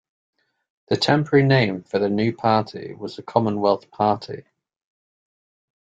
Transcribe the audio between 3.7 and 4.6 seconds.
Party.